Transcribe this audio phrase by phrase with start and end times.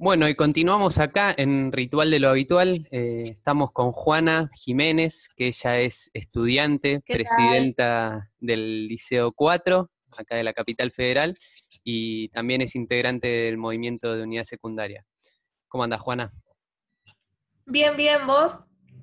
[0.00, 2.86] Bueno, y continuamos acá en Ritual de lo Habitual.
[2.92, 10.44] Eh, estamos con Juana Jiménez, que ella es estudiante, presidenta del Liceo 4, acá de
[10.44, 11.36] la capital federal,
[11.82, 15.04] y también es integrante del movimiento de unidad secundaria.
[15.66, 16.32] ¿Cómo andas, Juana?
[17.66, 18.60] Bien, bien, ¿vos?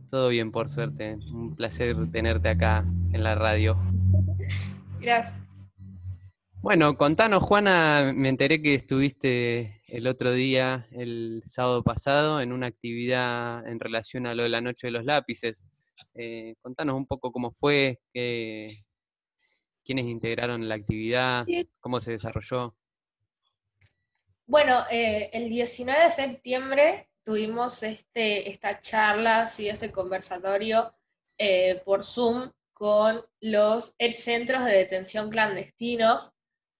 [0.10, 1.18] Todo bien, por suerte.
[1.30, 3.76] Un placer tenerte acá en la radio.
[5.02, 5.44] Gracias.
[6.62, 12.68] Bueno, contanos, Juana, me enteré que estuviste el otro día, el sábado pasado, en una
[12.68, 15.68] actividad en relación a lo de la Noche de los Lápices.
[16.16, 21.46] Eh, contanos un poco cómo fue, quiénes integraron la actividad,
[21.80, 22.76] cómo se desarrolló.
[24.48, 30.94] Bueno, eh, el 19 de septiembre tuvimos este, esta charla, y este conversatorio
[31.38, 36.32] eh, por Zoom con los centros de detención clandestinos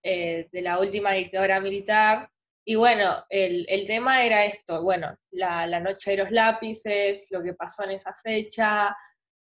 [0.04, 2.30] de la última dictadura militar.
[2.68, 7.84] Y bueno, el, tema era esto, bueno, la, noche de los lápices, lo que pasó
[7.84, 8.96] en esa fecha,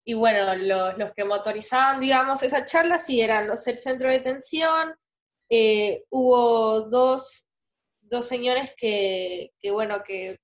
[0.05, 4.95] y bueno, los que motorizaban, digamos, esa charla sí eran los del centro de detención,
[5.49, 7.47] eh, hubo dos,
[8.03, 10.39] dos señores que, que, bueno, que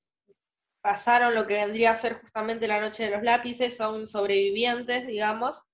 [0.81, 5.65] pasaron lo que vendría a ser justamente la noche de los lápices, son sobrevivientes, digamos,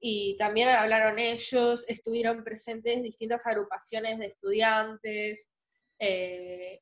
[0.00, 5.52] y también hablaron ellos, estuvieron presentes distintas agrupaciones de estudiantes,
[6.00, 6.80] eh,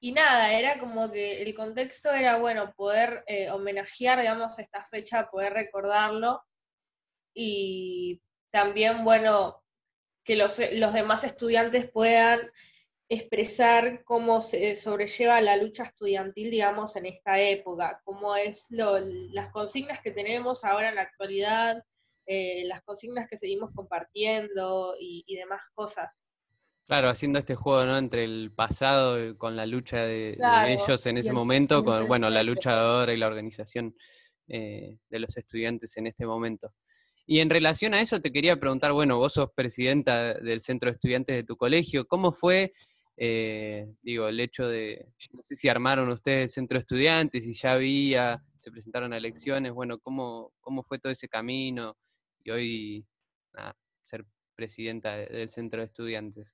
[0.00, 5.28] y nada, era como que el contexto era, bueno, poder eh, homenajear, digamos, esta fecha,
[5.30, 6.42] poder recordarlo,
[7.34, 9.62] y también, bueno,
[10.24, 12.40] que los, los demás estudiantes puedan
[13.08, 19.50] expresar cómo se sobrelleva la lucha estudiantil, digamos, en esta época, cómo es lo, las
[19.50, 21.84] consignas que tenemos ahora en la actualidad,
[22.26, 26.10] eh, las consignas que seguimos compartiendo y, demás cosas.
[26.86, 27.96] Claro, haciendo este juego ¿no?
[27.96, 32.80] entre el pasado con la lucha de, ellos en ese momento, con bueno, la lucha
[32.80, 33.94] ahora y la organización
[34.48, 36.74] eh, de los estudiantes en este momento.
[37.24, 40.94] Y en relación a eso te quería preguntar, bueno, vos sos presidenta del centro de
[40.94, 42.72] estudiantes de tu colegio, ¿cómo fue,
[43.16, 47.54] eh, digo, el hecho de, no sé si armaron ustedes el centro de estudiantes, si
[47.54, 51.96] ya había, se presentaron a elecciones, bueno, ¿cómo, cómo fue todo ese camino?
[52.44, 53.06] y hoy
[54.04, 56.48] ser presidenta del centro de estudiantes.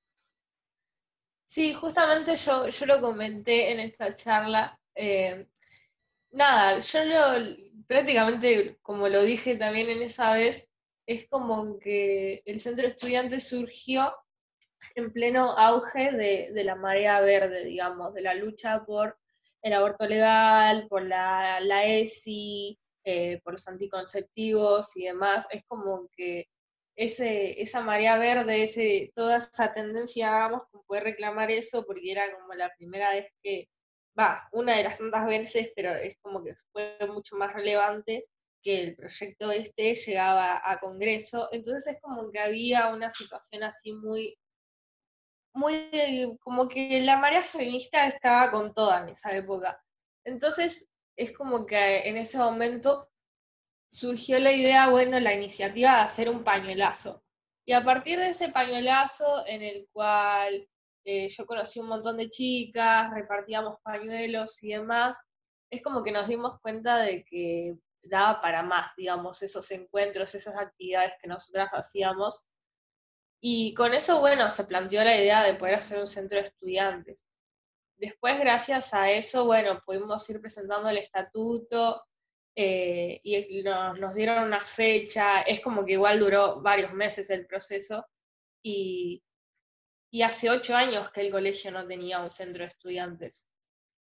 [1.49, 4.79] Sí, justamente yo, yo lo comenté en esta charla.
[4.95, 5.47] Eh,
[6.33, 10.69] nada, yo lo, prácticamente, como lo dije también en esa vez,
[11.07, 14.15] es como que el centro de estudiantes surgió
[14.95, 19.19] en pleno auge de, la marea verde, digamos, de la lucha por
[19.63, 26.09] el aborto legal, por la, la ESI, eh, por los anticonceptivos y demás, es como
[26.15, 26.47] que
[26.99, 32.25] ese, esa marea verde, ese, toda esa tendencia, vamos, como poder reclamar eso, porque era
[32.37, 33.69] como la primera vez que,
[34.19, 38.27] va, una de las tantas veces, pero es como que fue mucho más relevante
[38.65, 43.93] que el proyecto este llegaba a Congreso, entonces es como que había una situación así
[43.93, 44.37] muy,
[45.55, 49.81] muy, como que la marea feminista estaba con toda en esa época.
[50.25, 53.08] Entonces, es como que en ese momento
[53.91, 57.23] surgió la idea, bueno, la iniciativa de hacer un pañuelazo.
[57.67, 60.67] Y a partir de ese pañuelazo en el cual
[61.05, 65.19] eh, yo conocí un montón de chicas, repartíamos pañuelos y demás,
[65.71, 70.57] es como que nos dimos cuenta de que daba para más, digamos, esos encuentros, esas
[70.57, 72.47] actividades que nosotras hacíamos.
[73.41, 77.25] Y con eso, bueno, se planteó la idea de poder hacer un centro de estudiantes.
[77.97, 82.08] Después, gracias a eso, bueno, pudimos ir presentando el estatuto
[82.61, 88.05] eh, y nos, dieron una fecha, es como que igual duró varios meses el proceso
[88.61, 89.23] y,
[90.11, 93.49] y hace ocho años que el colegio no tenía un centro de estudiantes.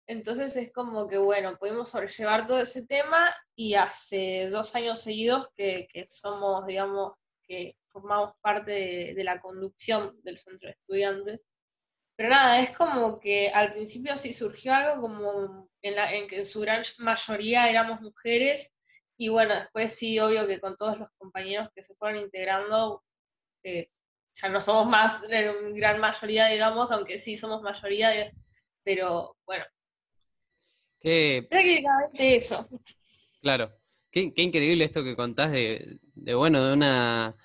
[0.08, 5.50] Entonces es como que, bueno, pudimos sobrellevar todo ese tema y hace dos años seguidos
[5.56, 7.14] que, somos, digamos,
[7.44, 11.48] que formamos parte de, la conducción del centro de estudiantes.
[12.22, 16.44] Pero nada, es como que al principio sí surgió algo como en, la, en que
[16.44, 18.72] su gran mayoría éramos mujeres
[19.18, 23.04] y bueno, después sí, obvio que con todos los compañeros que se fueron integrando,
[23.64, 23.90] eh,
[24.36, 28.32] ya no somos más de gran mayoría, digamos, aunque sí somos mayoría,
[28.84, 29.66] pero bueno.
[31.00, 32.70] Prácticamente eso.
[33.42, 33.74] Claro.
[34.12, 37.36] Qué, increíble esto que contás de, de bueno, de una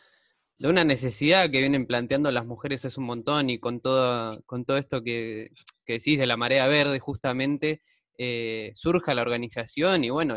[0.59, 4.65] de una necesidad que vienen planteando las mujeres es un montón y con todo, con
[4.65, 5.51] todo esto que,
[5.87, 7.83] decís de la marea verde justamente,
[8.19, 10.37] eh, surja la organización y bueno,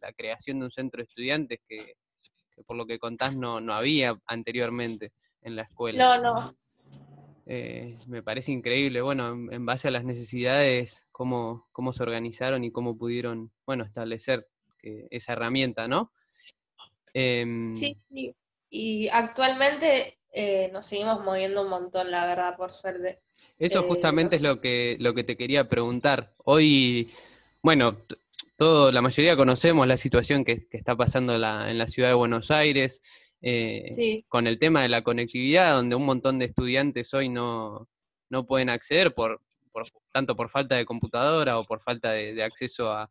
[0.00, 1.94] la, creación de un centro de estudiantes que,
[2.66, 5.12] por lo que contás no, no había anteriormente
[5.42, 6.18] en la escuela.
[6.18, 6.56] No, no.
[7.46, 12.70] Eh, me parece increíble, bueno, en, base a las necesidades, cómo, cómo se organizaron y
[12.70, 14.48] cómo pudieron, bueno, establecer
[14.82, 16.10] esa herramienta, ¿no?
[17.12, 17.98] Em, sí,
[18.70, 23.20] y actualmente eh, nos seguimos moviendo un montón, la verdad, por suerte.
[23.58, 26.32] Eso eh, justamente es lo que, lo que te quería preguntar.
[26.44, 27.10] Hoy,
[27.62, 27.98] bueno,
[28.56, 33.02] todo, la mayoría conocemos la situación que, está pasando en la ciudad de Buenos Aires,
[33.42, 37.88] eh, con el tema de la conectividad, donde un montón de estudiantes hoy no,
[38.28, 39.40] no pueden acceder por,
[40.12, 43.10] tanto por falta de computadora o por falta de, acceso a,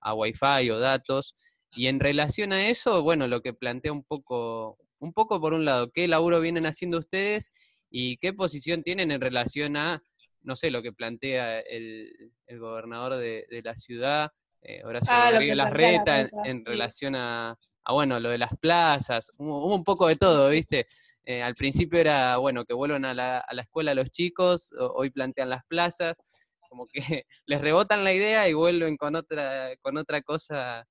[0.00, 1.36] a Wi-Fi o datos.
[1.72, 5.64] Y en relación a eso, bueno, lo que plantea un poco, un poco por un
[5.64, 7.50] lado, qué laburo vienen haciendo ustedes
[7.90, 10.02] y qué posición tienen en relación a,
[10.42, 14.30] no sé, lo que plantea el, gobernador de, la ciudad,
[14.62, 17.56] eh, Horacio ah, Rodríguez Larreta, en, relación a,
[17.90, 20.86] bueno, lo de las plazas, hubo, un poco de todo, ¿viste?
[21.24, 25.10] Eh, al principio era, bueno, que vuelvan a la, a la escuela los chicos, hoy
[25.10, 26.22] plantean las plazas,
[26.68, 27.00] como que
[27.46, 30.86] les rebotan la idea y vuelven con otra, con otra cosa.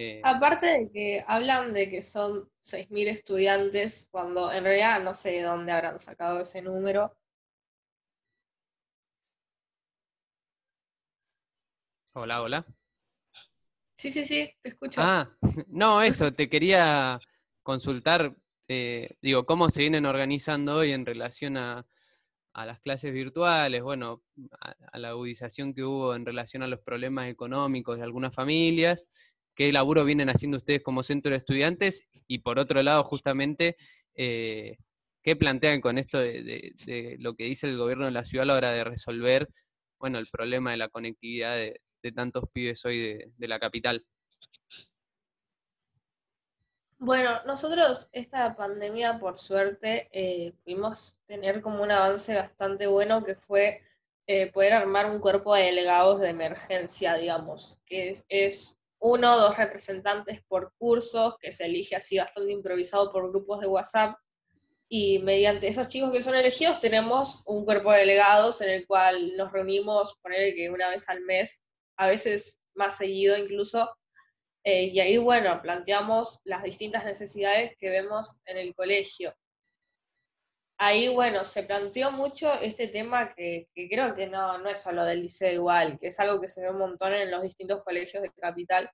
[0.00, 0.20] Eh.
[0.22, 5.42] Aparte de que hablan de que son 6.000 estudiantes, cuando en realidad no sé de
[5.42, 7.18] dónde habrán sacado ese número.
[12.14, 12.66] Hola, hola.
[13.92, 15.00] Sí, sí, sí, te escucho.
[15.02, 15.36] Ah,
[15.66, 17.18] no, eso, te quería
[17.64, 18.36] consultar,
[18.68, 21.84] eh, digo, cómo se vienen organizando hoy en relación a,
[22.54, 24.22] las clases virtuales, bueno,
[24.60, 29.08] a, la agudización que hubo en relación a los problemas económicos de algunas familias,
[29.58, 33.76] qué laburo vienen haciendo ustedes como centro de estudiantes y por otro lado, justamente,
[34.14, 34.76] eh,
[35.20, 38.54] qué plantean con esto de, lo que dice el gobierno de la ciudad a la
[38.54, 39.48] hora de resolver,
[39.98, 41.80] bueno, el problema de la conectividad de,
[42.14, 44.06] tantos pibes hoy de, la capital?
[46.98, 53.34] Bueno, nosotros esta pandemia, por suerte, eh, pudimos tener como un avance bastante bueno que
[53.34, 53.82] fue
[54.28, 59.56] eh, poder armar un cuerpo de delegados de emergencia, digamos, que es, uno o dos
[59.56, 64.16] representantes por cursos, que se elige así bastante improvisado por grupos de WhatsApp,
[64.88, 69.36] y mediante esos chicos que son elegidos tenemos un cuerpo de delegados en el cual
[69.36, 71.62] nos reunimos, poner que una vez al mes
[71.98, 73.90] a veces más seguido incluso.
[74.64, 79.34] Eh, y ahí, bueno, planteamos las distintas necesidades que vemos en el colegio.
[80.80, 85.22] Ahí, bueno, se planteó mucho este tema que, creo que no, no es solo del
[85.22, 88.30] liceo igual, que es algo que se ve un montón en los distintos colegios de
[88.30, 88.88] capital,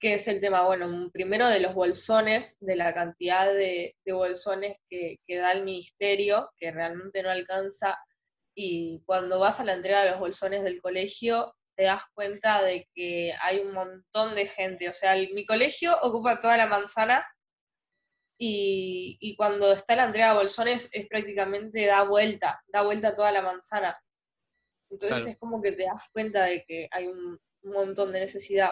[0.00, 5.18] que es el tema, bueno, primero de los bolsones, de la cantidad de, bolsones que,
[5.26, 7.96] que, da el ministerio, que realmente no alcanza,
[8.54, 12.88] y cuando vas a la entrega de los bolsones del colegio, te das cuenta de
[12.92, 14.88] que hay un montón de gente.
[14.88, 17.24] O sea, mi colegio ocupa toda la manzana
[18.38, 24.00] y, cuando está la de bolsones es prácticamente da vuelta, da vuelta toda la manzana.
[24.90, 28.70] Entonces es como que te das cuenta de que hay un, montón de necesidad.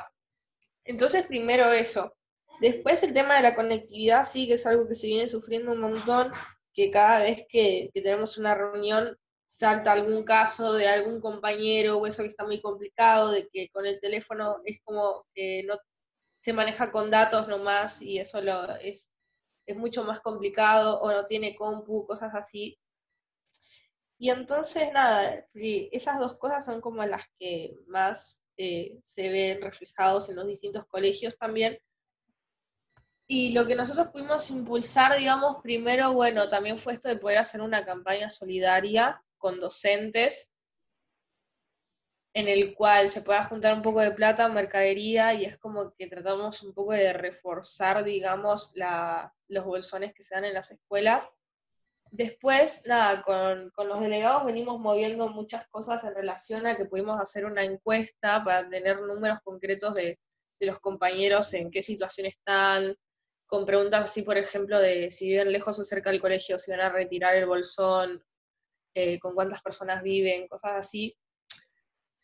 [0.84, 2.16] Entonces, primero eso.
[2.60, 5.80] Después el tema de la conectividad sí que es algo que se viene sufriendo un
[5.80, 6.30] montón,
[6.72, 12.22] que cada vez que tenemos una reunión salta algún caso de algún compañero o eso
[12.22, 15.76] que está muy complicado, de que con el teléfono es como que no
[16.40, 19.10] se maneja con datos nomás y eso lo, es,
[19.66, 22.78] es mucho más complicado o no tiene compu, cosas así.
[24.18, 30.28] Y entonces, nada, esas dos cosas son como las que más eh, se ven reflejados
[30.28, 31.78] en los distintos colegios también.
[33.26, 37.60] Y lo que nosotros pudimos impulsar, digamos, primero, bueno, también fue esto de poder hacer
[37.60, 40.52] una campaña solidaria con docentes,
[42.36, 46.06] en el cual se pueda juntar un poco de plata, mercadería, y es como que
[46.06, 48.74] tratamos un poco de reforzar, digamos,
[49.48, 51.26] los bolsones que se dan en las escuelas.
[52.10, 57.46] Después, nada, con, los delegados venimos moviendo muchas cosas en relación a que pudimos hacer
[57.46, 60.18] una encuesta para tener números concretos de,
[60.60, 62.94] de los compañeros en qué situación están,
[63.46, 66.80] con preguntas así, por ejemplo, de si viven lejos o cerca del colegio, si van
[66.80, 68.22] a retirar el bolsón,
[68.94, 71.16] eh, con cuántas personas viven, cosas así.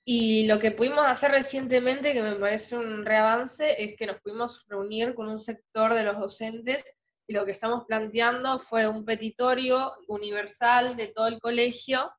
[0.05, 4.67] Y lo que pudimos hacer recientemente, que me parece un reavance, es que nos pudimos
[4.69, 6.85] reunir con un sector de los docentes
[7.29, 12.13] y lo que estamos planteando fue un petitorio universal de todo el colegio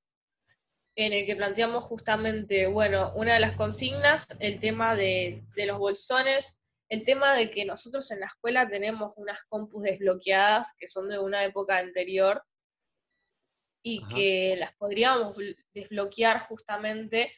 [0.95, 5.77] en el que planteamos justamente, bueno, una de las consignas, el tema de, de los
[5.77, 11.09] bolsones, el tema de que nosotros en la escuela tenemos unas compus desbloqueadas que son
[11.09, 12.43] de una época anterior
[13.83, 15.35] y que las podríamos
[15.73, 17.33] desbloquear justamente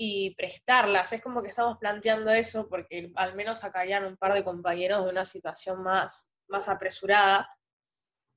[0.00, 1.12] y prestarlas.
[1.12, 5.10] Es como que estamos planteando eso porque al menos sacarían un par de compañeros de
[5.10, 7.50] una situación más, más apresurada.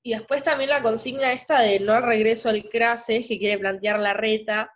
[0.04, 4.14] y después también la consigna esta de no regreso al CRASE, que quiere plantear la
[4.14, 4.74] reta,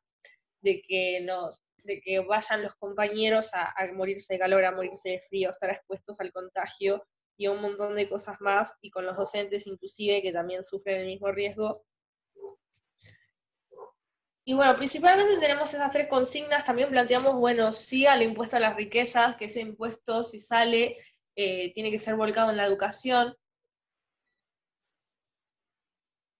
[0.61, 5.21] de que nos, de que vayan los compañeros a, morirse de calor, a morirse de
[5.21, 7.03] frío, a estar expuestos al contagio
[7.37, 11.07] y un montón de cosas más, y con los docentes inclusive que también sufren el
[11.07, 11.83] mismo riesgo.
[14.47, 18.75] Y bueno, principalmente tenemos esas tres consignas, también planteamos, bueno, sí al impuesto a las
[18.75, 20.97] riquezas, que ese impuesto si sale
[21.35, 23.35] eh, tiene que ser volcado en la educación,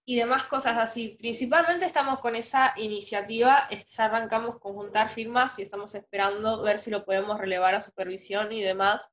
[0.06, 1.18] y demás cosas así.
[1.20, 6.92] Principalmente estamos con esa iniciativa, ya arrancamos con juntar firmas y estamos esperando ver si
[6.92, 9.12] lo podemos relevar a supervisión y demás.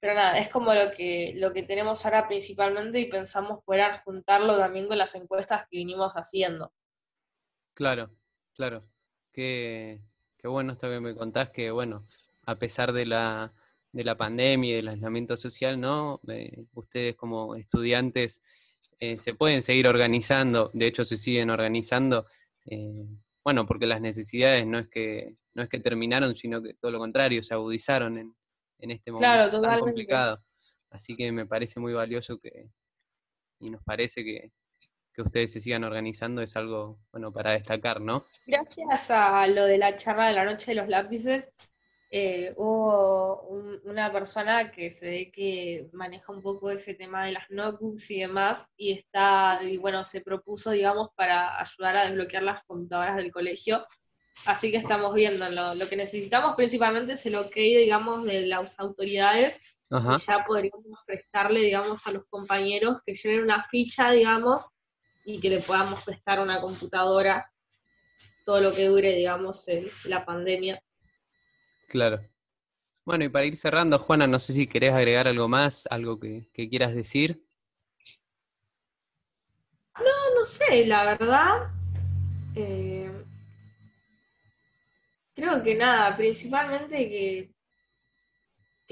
[0.00, 4.56] Pero nada, es como lo que, lo que tenemos ahora principalmente y pensamos poder juntarlo
[4.58, 6.72] también con las encuestas que vinimos haciendo.
[7.80, 8.10] Claro,
[8.52, 8.84] claro.
[9.32, 10.02] Qué,
[10.36, 12.06] qué bueno esto que me contás, que bueno,
[12.44, 13.54] a pesar de la,
[13.90, 16.20] de la pandemia y del aislamiento social, ¿no?
[16.28, 18.42] Eh, ustedes como estudiantes
[18.98, 22.26] eh, se pueden seguir organizando, de hecho se siguen organizando,
[22.66, 23.06] eh,
[23.42, 26.98] bueno, porque las necesidades no es que no es que terminaron, sino que todo lo
[26.98, 28.34] contrario, se agudizaron en,
[28.90, 30.44] este momento tan complicado.
[30.90, 32.68] Así que me parece muy valioso que,
[33.58, 34.52] y nos parece que,
[35.22, 38.24] que ustedes se sigan organizando es algo bueno para destacar, ¿no?
[38.46, 41.50] Gracias a lo de la charla de la noche de los lápices,
[42.12, 43.42] eh, hubo
[43.84, 48.20] una persona que se ve que maneja un poco ese tema de las notebooks y
[48.20, 53.30] demás, y está, y bueno, se propuso, digamos, para ayudar a desbloquear las computadoras del
[53.30, 53.86] colegio.
[54.46, 59.78] Así que estamos viendo, lo, que necesitamos principalmente es el ok, digamos, de las autoridades,
[59.88, 64.70] y ya podríamos prestarle, digamos, a los compañeros que lleven una ficha, digamos,
[65.34, 67.50] y que le podamos prestar una computadora
[68.44, 69.66] todo lo que dure, digamos,
[70.06, 70.82] la pandemia.
[71.88, 72.20] Claro.
[73.04, 76.48] Bueno, y para ir cerrando, Juana, no sé si querés agregar algo más, algo que,
[76.52, 77.44] quieras decir.
[79.98, 81.70] No, no sé, la verdad.
[82.54, 83.10] Eh,
[85.34, 87.54] creo que nada, principalmente que,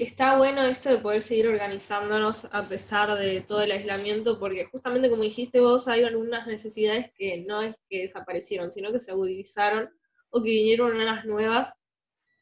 [0.03, 5.09] está bueno esto de poder seguir organizándonos a pesar de todo el aislamiento, porque justamente
[5.09, 9.89] como dijiste vos, hay algunas necesidades que no es que desaparecieron, sino que se agudizaron
[10.29, 11.73] o que vinieron unas nuevas.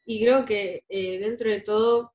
[0.04, 2.14] Y creo que eh, dentro de todo,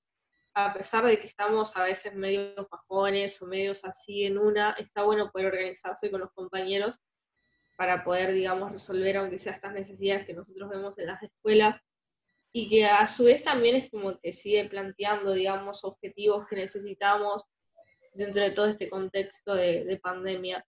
[0.53, 5.03] a pesar de que estamos a veces medio bajones o medios así en una, está
[5.03, 6.99] bueno poder organizarse con los compañeros
[7.75, 11.81] para poder, digamos, resolver aunque sea estas necesidades que nosotros vemos en las escuelas
[12.55, 17.43] y que a su vez también es como que sigue planteando, digamos, objetivos que necesitamos
[18.13, 20.63] dentro de todo este contexto de, pandemia.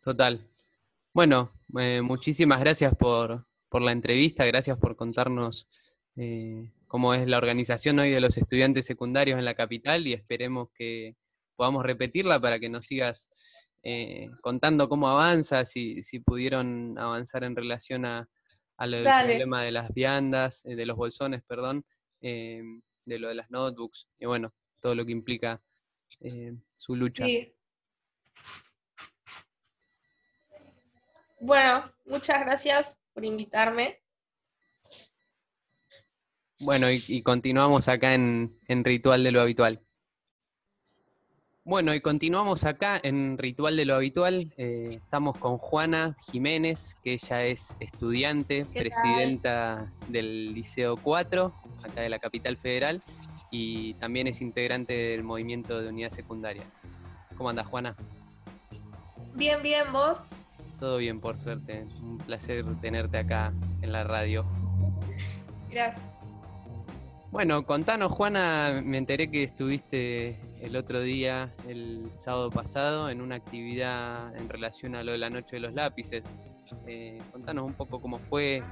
[0.00, 0.48] Total.
[1.12, 5.66] Bueno, eh, muchísimas gracias por, por la entrevista, gracias por contarnos
[6.14, 10.68] eh, cómo es la organización hoy de los estudiantes secundarios en la capital y esperemos
[10.72, 11.16] que
[11.56, 13.28] podamos repetirla para que nos sigas
[13.82, 18.28] eh, contando cómo avanza, si, si pudieron avanzar en relación a,
[18.78, 21.84] al problema de las viandas, eh, de los bolsones, perdón,
[22.20, 25.60] de lo de las notebooks y bueno, todo lo que implica
[26.76, 27.24] su lucha.
[27.24, 27.54] Sí.
[31.40, 34.00] Bueno, muchas gracias por invitarme.
[36.60, 39.80] Bueno, y, continuamos acá en, Ritual de lo Habitual.
[41.68, 44.50] Bueno, y continuamos acá en Ritual de lo Habitual.
[44.56, 51.52] Eh, estamos con Juana Jiménez, que ella es estudiante, presidenta del Liceo 4,
[51.84, 53.02] acá de la capital federal,
[53.50, 56.62] y también es integrante del movimiento de unidad secundaria.
[57.36, 57.94] ¿Cómo andas, Juana?
[59.34, 60.24] Bien, bien, ¿vos?
[60.80, 61.86] Todo bien, por suerte.
[62.00, 64.46] Un placer tenerte acá en la radio.
[65.70, 66.17] Gracias.
[67.30, 73.34] Bueno, contanos, Juana, me enteré que estuviste el otro día, el sábado pasado, en una
[73.34, 76.34] actividad en relación a lo de la Noche de los Lápices.
[76.86, 78.62] Eh, contanos un poco cómo fue,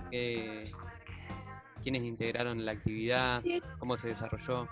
[1.83, 3.43] quiénes integraron la actividad,
[3.79, 4.67] cómo se desarrolló.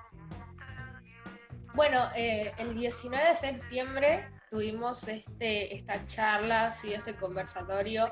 [1.74, 8.08] Bueno, eh, el 19 de septiembre tuvimos este, esta charla, y este conversatorio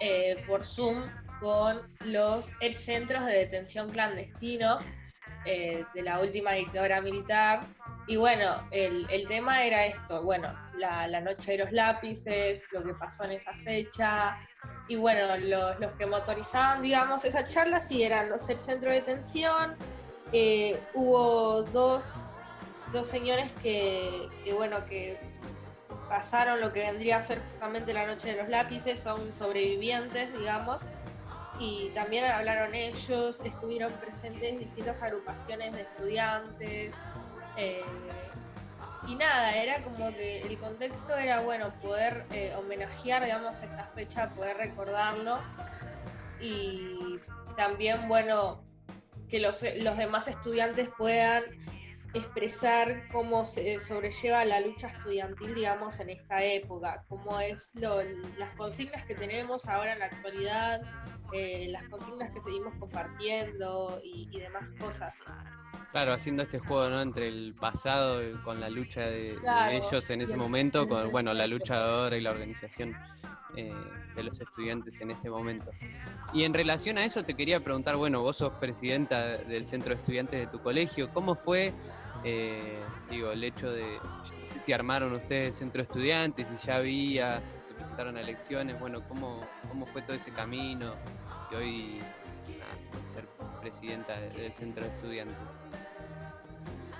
[0.00, 1.10] eh, por Zoom
[1.40, 4.88] con los centros de detención clandestinos
[5.46, 7.62] eh, de la última dictadura militar.
[8.06, 13.24] Y bueno, el, tema era esto, bueno, la, noche de los lápices, lo que pasó
[13.24, 14.36] en esa fecha.
[14.88, 19.76] Y bueno, los, que motorizaban, digamos, esa charla sí eran los el centro de detención.
[20.32, 22.24] Eh, hubo dos,
[22.92, 25.18] dos señores que, que, bueno, que
[26.08, 30.84] pasaron lo que vendría a ser justamente la noche de los lápices, son sobrevivientes, digamos,
[31.60, 37.00] y también hablaron ellos, estuvieron presentes distintas agrupaciones de estudiantes,
[37.56, 37.84] eh,
[39.06, 44.30] y nada, era como que el contexto era, bueno, poder eh, homenajear, digamos, esta fecha,
[44.30, 45.38] poder recordarlo
[46.40, 47.18] y
[47.56, 48.62] también, bueno,
[49.28, 51.44] que los, los demás estudiantes puedan
[52.14, 58.02] expresar cómo se sobrelleva la lucha estudiantil, digamos, en esta época, cómo es lo,
[58.38, 60.82] las consignas que tenemos ahora en la actualidad,
[61.32, 65.14] eh, las consignas que seguimos compartiendo y, y demás cosas.
[65.92, 67.02] Claro, haciendo este juego ¿no?
[67.02, 69.36] entre el pasado con la lucha de,
[69.72, 72.96] ellos en ese momento, con bueno, la lucha ahora y la organización
[73.56, 73.74] eh,
[74.14, 75.72] de los estudiantes en este momento.
[76.32, 80.00] Y en relación a eso te quería preguntar, bueno, vos sos presidenta del centro de
[80.00, 81.72] estudiantes de tu colegio, ¿cómo fue,
[82.24, 83.98] eh, digo, el hecho de
[84.56, 89.40] si armaron ustedes centro de estudiantes, si ya había, se presentaron a elecciones, bueno, ¿cómo,
[89.68, 90.94] cómo fue todo ese camino
[91.50, 92.00] y hoy
[93.12, 93.24] ser
[93.60, 95.36] presidenta del centro de estudiantes?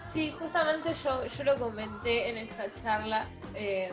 [0.07, 3.27] Sí, justamente yo, yo lo comenté en esta charla.
[3.55, 3.93] Eh,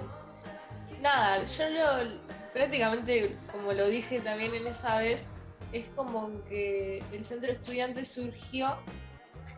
[1.02, 2.20] nada, yo lo,
[2.54, 5.28] prácticamente, como lo dije también en esa vez,
[5.74, 8.78] es como que el centro de estudiantes surgió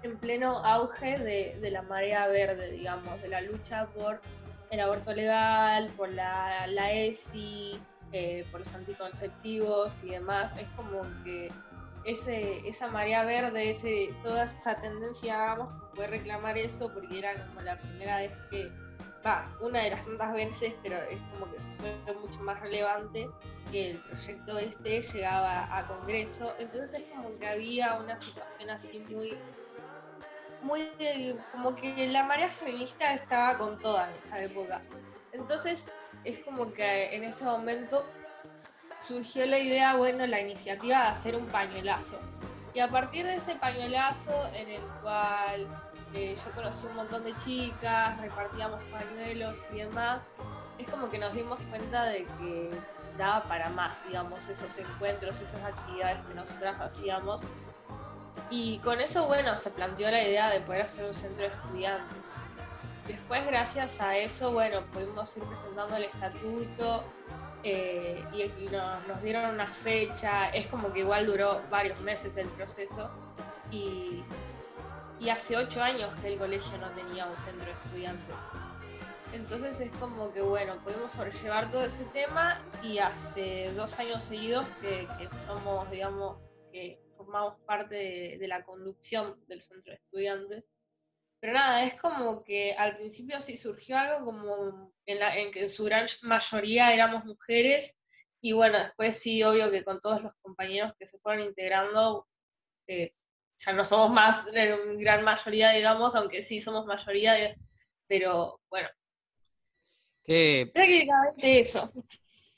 [0.04, 4.22] en pleno auge de, la marea verde, digamos, de la lucha por
[4.72, 7.80] el aborto legal, por la, la ESI,
[8.12, 10.56] eh, por los anticonceptivos y demás.
[10.58, 11.52] Es como que
[12.06, 17.62] ese, esa marea verde, ese, toda esa tendencia, vamos, fue reclamar eso porque era como
[17.62, 18.72] la primera vez que,
[19.26, 21.58] va, una de las tantas veces, pero es como que
[22.06, 23.30] fue mucho más relevante
[23.72, 29.38] que el proyecto este llegaba a Congreso, entonces como que había una situación así muy,
[30.62, 30.90] muy,
[31.52, 34.82] como que la marea feminista estaba con toda en esa época.
[35.32, 35.92] Entonces
[36.24, 38.06] es como que en ese momento
[39.00, 42.20] surgió la idea, bueno, la iniciativa de hacer un pañuelazo.
[42.74, 45.68] Y a partir de ese pañuelazo en el cual
[46.14, 50.30] eh, yo conocí un montón de chicas, repartíamos pañuelos y demás,
[50.78, 52.72] es como que nos dimos cuenta de que
[53.18, 57.46] daba para más, digamos, esos encuentros, esas actividades que nosotras hacíamos.
[58.50, 62.18] Y con eso, bueno, se planteó la idea de poder hacer un centro de estudiantes.
[63.08, 67.04] Después, gracias a eso, bueno, pudimos ir presentando el estatuto,
[67.64, 68.70] eh, y,
[69.08, 73.10] nos dieron una fecha, es como que igual duró varios meses el proceso
[73.70, 74.24] y,
[75.30, 78.50] hace ocho años que el colegio no tenía un centro de estudiantes.
[79.34, 84.66] Entonces es como que bueno, pudimos sobrellevar todo ese tema y hace dos años seguidos
[84.82, 85.08] que,
[85.46, 86.38] somos, digamos,
[86.72, 90.72] que formamos parte de la conducción del centro de estudiantes
[91.40, 95.62] pero nada, es como que al principio sí surgió algo como en, la, en que
[95.62, 97.96] en su gran mayoría éramos mujeres
[98.42, 102.28] y bueno, después sí, obvio que con todos los compañeros que se fueron integrando,
[102.88, 103.14] eh,
[103.58, 107.56] ya no somos más en gran mayoría, digamos, aunque sí somos mayoría,
[108.08, 108.90] pero bueno.
[110.24, 110.70] Qué...
[110.74, 111.92] Prácticamente eso.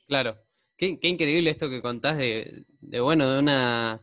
[0.07, 0.37] Claro.
[0.77, 4.01] Qué, qué, increíble esto que contás de, de bueno, de una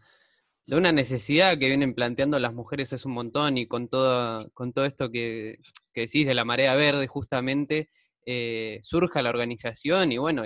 [0.76, 4.84] una necesidad que vienen planteando las mujeres es un montón y con todo, con todo
[4.84, 5.58] esto que,
[5.94, 7.90] decís de la marea verde justamente,
[8.24, 10.44] eh, surja la organización y bueno,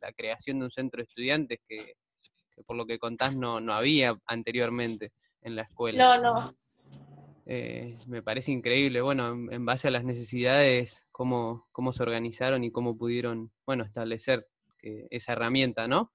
[0.00, 1.94] la, creación de un centro de estudiantes que,
[2.66, 6.16] por lo que contás no, no, había anteriormente en la escuela.
[6.16, 6.56] No, no.
[7.46, 12.70] Eh, me parece increíble, bueno, en, base a las necesidades, cómo, cómo se organizaron y
[12.70, 14.46] cómo pudieron, bueno, establecer
[14.82, 16.12] esa herramienta, ¿no?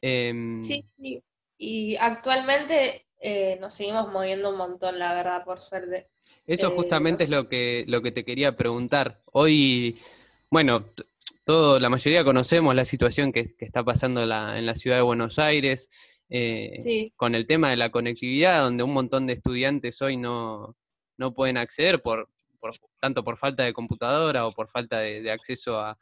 [0.00, 1.22] Em, sí, sí
[1.62, 6.08] y actualmente eh, nos seguimos moviendo un montón, la verdad, por suerte.
[6.44, 9.22] Eso eh, justamente es lo que, lo que te quería preguntar.
[9.26, 9.98] Hoy,
[10.50, 10.86] bueno,
[11.44, 15.88] todo, la mayoría conocemos la situación que, está pasando en la ciudad de Buenos Aires,
[16.34, 20.76] eh, con el tema de la conectividad, donde un montón de estudiantes hoy no,
[21.18, 22.28] no pueden acceder por,
[23.00, 25.98] tanto por falta de computadora o por falta de, acceso a,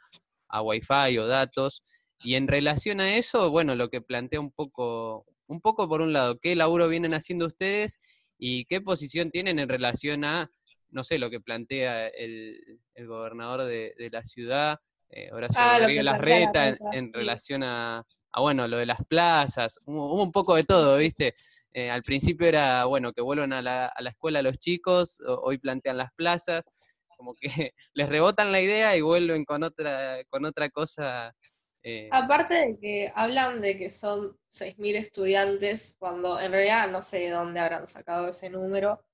[0.48, 1.82] a Wi-Fi o datos.
[2.22, 6.12] Y en relación a eso, bueno, lo que plantea un poco, un poco por un
[6.12, 7.98] lado, qué laburo vienen haciendo ustedes
[8.38, 10.48] y qué posición tienen en relación a,
[10.90, 14.78] no sé, lo que plantea el, gobernador de, la ciudad,
[15.10, 18.04] eh, Horacio ah, Rodríguez Larreta, en, relación a,
[18.36, 21.34] bueno, lo de las plazas, hubo, un poco de todo, ¿viste?
[21.72, 25.58] Eh, al principio era, bueno, que vuelvan a la, a la escuela los chicos, hoy
[25.58, 26.68] plantean las plazas,
[27.16, 27.42] como que
[27.94, 31.34] les rebotan la idea y vuelven con otra, con otra cosa
[31.82, 37.20] eh, Aparte de que hablan de que son 6.000 estudiantes, cuando en realidad no sé
[37.20, 39.04] de dónde habrán sacado ese número.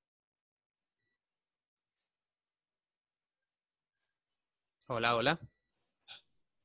[4.88, 5.40] Hola, hola.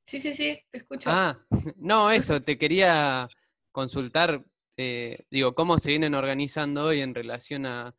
[0.03, 1.09] Sí, sí, sí, te escucho.
[1.11, 1.39] Ah,
[1.77, 3.27] no, eso, te quería
[3.71, 4.43] consultar,
[4.77, 7.95] eh, digo, cómo se vienen organizando hoy en relación a,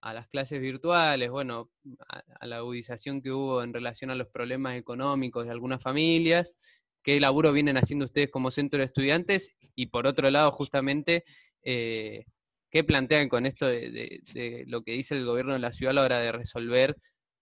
[0.00, 1.70] a las clases virtuales, bueno,
[2.08, 6.56] a, la agudización que hubo en relación a los problemas económicos de algunas familias,
[7.02, 11.24] qué laburo vienen haciendo ustedes como centro de estudiantes y por otro lado, justamente,
[11.62, 12.24] eh,
[12.70, 16.02] qué plantean con esto de, lo que dice el gobierno de la ciudad a la
[16.02, 16.96] hora de resolver,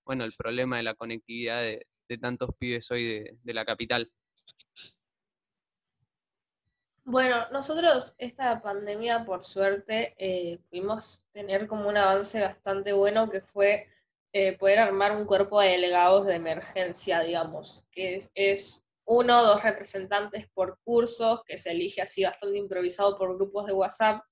[0.05, 1.87] bueno, el problema de la conectividad de,
[2.21, 4.11] tantos pibes hoy de la capital.
[7.11, 13.41] Bueno, nosotros esta pandemia, por suerte, eh, pudimos tener como un avance bastante bueno que
[13.41, 13.89] fue
[14.35, 19.63] eh, poder armar un cuerpo de delegados de emergencia, digamos, que es, uno o dos
[19.63, 24.23] representantes por cursos, que se elige así bastante improvisado por grupos de WhatsApp,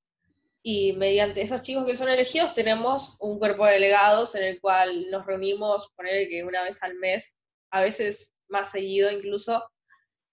[0.62, 5.10] y mediante esos chicos que son elegidos tenemos un cuerpo de delegados en el cual
[5.10, 7.38] nos reunimos, poner que una vez al mes,
[7.70, 9.64] a veces más seguido incluso,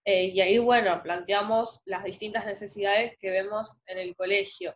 [0.05, 4.75] eh, y ahí, bueno, planteamos las distintas necesidades que vemos en el colegio.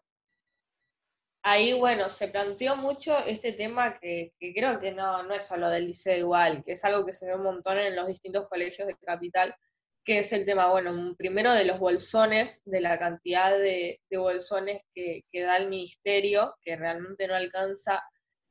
[1.50, 5.88] Ahí, bueno, se planteó mucho este tema que, creo que no, no es solo del
[5.88, 8.98] liceo igual, que es algo que se ve un montón en los distintos colegios de
[8.98, 9.56] capital,
[10.04, 15.22] que es el tema, bueno, primero de los bolsones, de la cantidad de, bolsones que,
[15.32, 18.04] que, da el ministerio, que realmente no alcanza,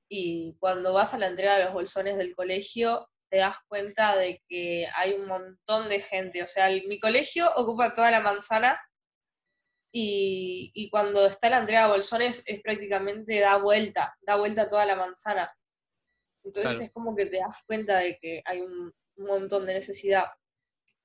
[0.08, 4.42] y cuando vas a la entrega de los bolsones del colegio, te das cuenta de
[4.48, 6.42] que hay un montón de gente.
[6.42, 8.80] O sea, mi colegio ocupa toda la manzana
[9.98, 14.94] y, cuando está la entrega de bolsones es prácticamente da vuelta, da vuelta toda la
[14.94, 15.50] manzana.
[16.44, 20.26] Entonces es como que te das cuenta de que hay un, montón de necesidad.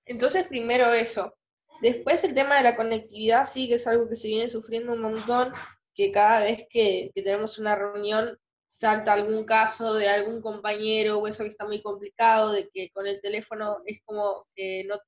[0.05, 1.33] Entonces primero eso.
[1.81, 5.01] Después el tema de la conectividad sí que es algo que se viene sufriendo un
[5.01, 5.53] montón,
[5.95, 11.43] que cada vez que tenemos una reunión salta algún caso de algún compañero o eso
[11.43, 14.99] que está muy complicado, de que con el teléfono es como que no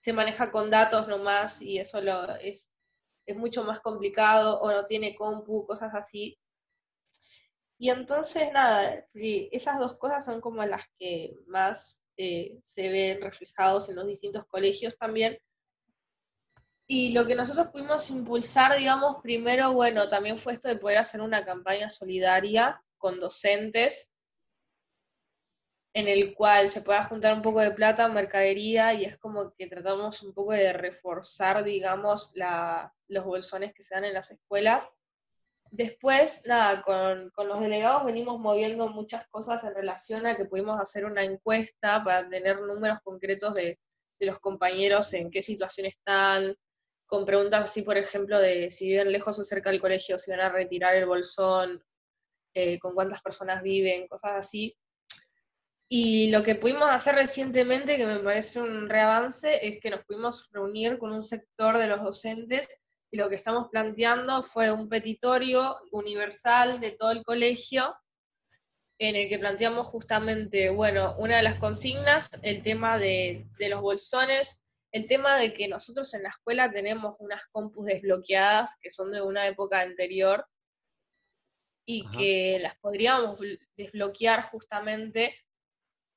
[0.00, 2.69] se maneja con datos nomás y eso lo, es,
[3.32, 6.38] es mucho más complicado o no tiene compu, cosas así.
[7.78, 13.88] Y entonces, nada, esas dos cosas son como las que más eh, se ven reflejados
[13.88, 15.38] en los distintos colegios también.
[16.86, 21.20] Y lo que nosotros pudimos impulsar, digamos, primero, bueno, también fue esto de poder hacer
[21.20, 24.12] una campaña solidaria con docentes,
[25.92, 29.66] en el cual se pueda juntar un poco de plata, mercadería, y es como que
[29.66, 32.32] tratamos un poco de reforzar, digamos,
[33.08, 34.88] los bolsones que se dan en las escuelas.
[35.72, 41.04] Después, nada, con, los delegados venimos moviendo muchas cosas en relación a que pudimos hacer
[41.04, 43.78] una encuesta para tener números concretos de,
[44.18, 46.56] de los compañeros en qué situación están,
[47.10, 50.40] con preguntas así, por ejemplo, de si viven lejos o cerca del colegio, si van
[50.40, 51.82] a retirar el bolsón,
[52.54, 54.76] eh, con cuántas personas viven, cosas así.
[55.92, 60.48] Y lo que pudimos hacer recientemente, que me parece un reavance, es que nos pudimos
[60.52, 62.68] reunir con un sector de los docentes
[63.10, 67.92] y lo que estamos planteando fue un petitorio universal de todo el colegio
[69.00, 73.80] en el que planteamos justamente, bueno, una de las consignas, el tema de, de los
[73.80, 79.10] bolsones, el tema de que nosotros en la escuela tenemos unas compus desbloqueadas que son
[79.10, 80.46] de una época anterior
[81.84, 83.40] y que las podríamos
[83.76, 85.34] desbloquear justamente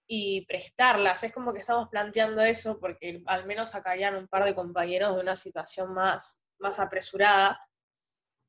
[0.08, 1.24] y prestarlas.
[1.24, 5.22] Es como que estamos planteando eso porque al menos acarían un par de compañeros de
[5.22, 7.60] una situación más, más apresurada.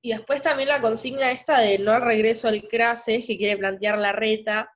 [0.02, 4.12] Y después también la consigna esta de no regreso al CRASES, que quiere plantear la
[4.12, 4.70] reta,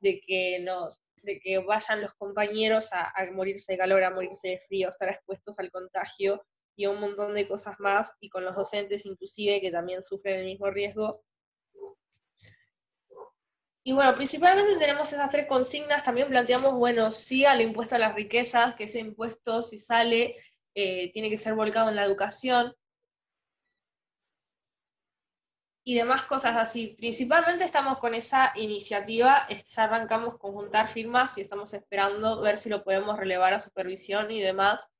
[0.00, 4.48] de que, nos, de que vayan los compañeros a, a morirse de calor, a morirse
[4.48, 6.44] de frío, a estar expuestos al contagio
[6.76, 10.44] y un montón de cosas más, y con los docentes inclusive que también sufren el
[10.44, 11.22] mismo riesgo,
[13.88, 16.04] y bueno, principalmente tenemos esas tres consignas.
[16.04, 20.36] También planteamos, bueno, sí al impuesto a las riquezas, que ese impuesto, si sale,
[20.74, 22.74] eh, tiene que ser volcado en la educación.
[25.84, 26.96] Y demás cosas así.
[26.98, 32.68] Principalmente estamos con esa iniciativa, ya arrancamos con juntar firmas y estamos esperando ver si
[32.68, 34.90] lo podemos relevar a supervisión y demás.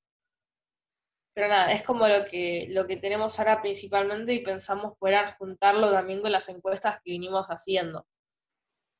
[1.34, 5.92] Pero nada, es como lo que, lo que tenemos ahora principalmente y pensamos poder juntarlo
[5.92, 8.06] también con las encuestas que vinimos haciendo.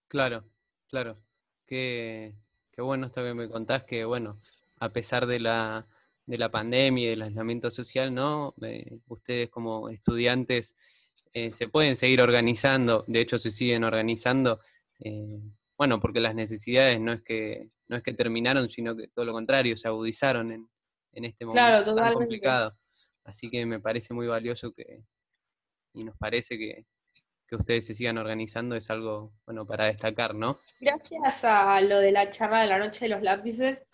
[0.08, 0.44] Claro,
[0.88, 1.18] claro.
[1.66, 2.34] Qué,
[2.72, 4.40] qué bueno esto que me contás, que bueno,
[4.80, 5.86] a pesar de la,
[6.26, 8.54] de la pandemia y del aislamiento social, ¿no?
[8.62, 10.74] Eh, ustedes como estudiantes
[11.32, 14.60] eh, se pueden seguir organizando, de hecho se siguen organizando,
[15.00, 15.40] eh,
[15.76, 19.32] bueno, porque las necesidades no es que no es que terminaron, sino que todo lo
[19.32, 20.68] contrario, se agudizaron en,
[21.12, 22.76] en este momento tan complicado.
[23.24, 25.04] Así que me parece muy valioso que,
[25.94, 26.84] y nos parece que,
[27.48, 30.58] que ustedes se sigan organizando es algo bueno para destacar, ¿no?
[30.80, 33.84] Gracias a lo de la charla de la noche de los lápices,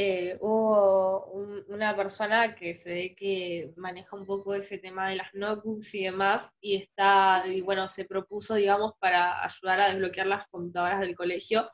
[0.00, 1.24] eh, hubo
[1.66, 6.04] una persona que se ve que maneja un poco ese tema de las notebooks y
[6.04, 11.16] demás, y está, y bueno, se propuso, digamos, para ayudar a desbloquear las computadoras del
[11.16, 11.68] colegio.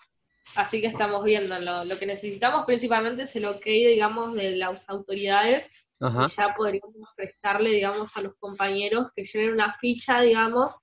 [0.56, 5.86] Así que estamos viendo, lo, que necesitamos principalmente es el ok, digamos, de las autoridades,
[6.00, 10.80] y ya podríamos prestarle, digamos, a los compañeros que lleven una ficha, digamos,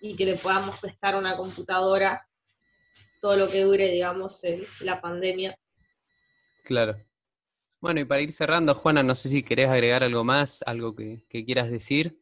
[0.00, 2.26] y que le podamos prestar una computadora
[3.20, 4.42] todo lo que dure, digamos,
[4.80, 5.56] la pandemia.
[6.64, 6.96] Claro.
[7.80, 11.24] Bueno, y para ir cerrando, Juana, no sé si querés agregar algo más, algo que,
[11.28, 12.18] quieras decir.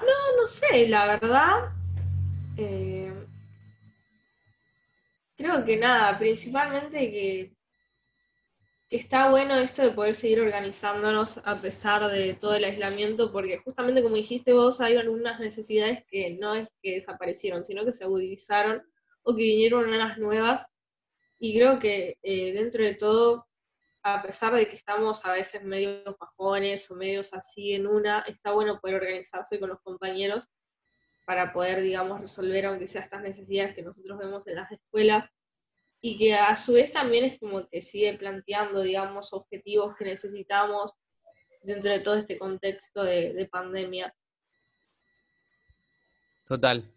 [0.00, 1.72] No, no sé, la verdad.
[2.56, 3.12] Eh,
[5.36, 7.55] creo que nada, principalmente que,
[8.88, 13.58] que está bueno esto de poder seguir organizándonos a pesar de todo el aislamiento, porque
[13.58, 18.04] justamente como dijiste vos, hay algunas necesidades que no es que desaparecieron, sino que se
[18.04, 18.82] agudizaron
[19.22, 20.66] o que vinieron unas nuevas.
[21.38, 23.46] Y creo que eh, dentro de todo,
[24.04, 28.52] a pesar de que estamos a veces medio pajones o medios así en una, está
[28.52, 30.48] bueno poder organizarse con los compañeros
[31.26, 35.28] para poder, digamos, resolver aunque sea estas necesidades que nosotros vemos en las escuelas
[36.00, 40.92] y que a su vez también es como que sigue planteando, digamos, objetivos que necesitamos
[41.62, 44.14] dentro de todo este contexto de, pandemia.
[46.46, 46.88] Total.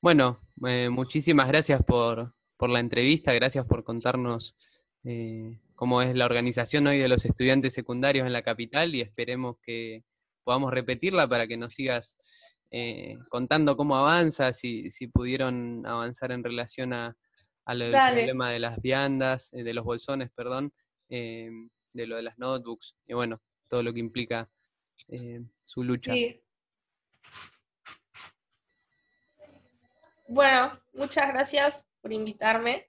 [0.00, 4.56] Bueno, eh, muchísimas gracias por, por la entrevista, gracias por contarnos
[5.04, 9.56] eh, cómo es la organización hoy de los estudiantes secundarios en la capital y esperemos
[9.62, 10.04] que
[10.42, 12.16] podamos repetirla para que nos sigas
[12.72, 17.16] eh, contando cómo avanza, si, si, pudieron avanzar en relación a,
[17.70, 20.72] al problema de las viandas, eh, de los bolsones, perdón,
[21.08, 24.48] de lo de las notebooks y bueno, todo lo que implica
[25.64, 26.12] su lucha.
[30.28, 32.88] Bueno, muchas gracias por invitarme.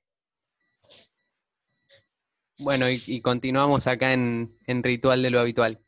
[2.59, 5.79] Bueno, y, continuamos acá en Ritual de lo Habitual.